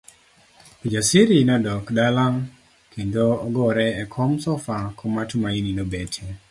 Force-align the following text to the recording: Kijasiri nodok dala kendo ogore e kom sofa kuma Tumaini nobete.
Kijasiri 0.81 1.37
nodok 1.49 1.85
dala 1.97 2.25
kendo 2.93 3.25
ogore 3.45 3.87
e 4.01 4.03
kom 4.13 4.31
sofa 4.45 4.77
kuma 4.97 5.21
Tumaini 5.29 5.71
nobete. 5.79 6.23